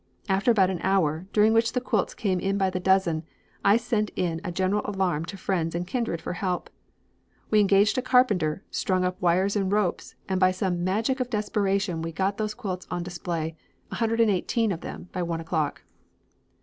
After 0.27 0.49
about 0.49 0.71
an 0.71 0.79
hour, 0.81 1.27
during 1.31 1.53
which 1.53 1.73
the 1.73 1.79
quilts 1.79 2.15
came 2.15 2.39
in 2.39 2.57
by 2.57 2.71
the 2.71 2.79
dozen, 2.79 3.21
I 3.63 3.77
sent 3.77 4.09
in 4.15 4.41
a 4.43 4.51
general 4.51 4.81
alarm 4.85 5.25
to 5.25 5.37
friends 5.37 5.75
and 5.75 5.85
kindred 5.85 6.23
for 6.23 6.33
help. 6.33 6.71
We 7.51 7.59
engaged 7.59 7.99
a 7.99 8.01
carpenter, 8.01 8.63
strung 8.71 9.05
up 9.05 9.21
wires 9.21 9.55
and 9.55 9.71
ropes, 9.71 10.15
and 10.27 10.39
by 10.39 10.53
some 10.53 10.83
magic 10.83 11.19
of 11.19 11.29
desperation 11.29 12.01
we 12.01 12.11
got 12.11 12.37
those 12.37 12.55
quilts 12.55 12.87
on 12.89 13.03
display, 13.03 13.55
118 13.89 14.71
of 14.71 14.81
them, 14.81 15.09
by 15.11 15.21
one 15.21 15.39
o'clock. 15.39 15.83